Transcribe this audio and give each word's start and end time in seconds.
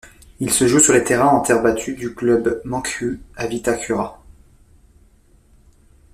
Il 0.39 0.49
se 0.51 0.67
joue 0.67 0.79
sur 0.79 0.93
les 0.95 1.03
terrains 1.03 1.27
en 1.27 1.41
terre 1.41 1.61
battue 1.61 1.93
du 1.93 2.15
Club 2.15 2.59
Manquehue 2.65 3.19
à 3.35 3.45
Vitacura. 3.45 4.19